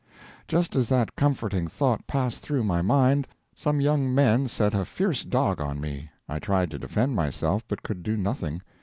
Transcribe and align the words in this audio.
Just 0.47 0.75
as 0.75 0.89
that 0.89 1.15
comforting 1.15 1.67
thought 1.67 2.07
passed 2.07 2.39
through 2.41 2.63
my 2.63 2.81
mind, 2.81 3.27
some 3.53 3.79
young 3.79 4.11
men 4.15 4.47
set 4.47 4.73
a 4.73 4.83
fierce 4.83 5.23
dog 5.23 5.61
on 5.61 5.79
me. 5.79 6.09
I 6.27 6.39
tried 6.39 6.71
to 6.71 6.79
defend 6.79 7.15
myself, 7.15 7.63
but 7.67 7.83
could 7.83 8.01
do 8.01 8.17
nothing. 8.17 8.63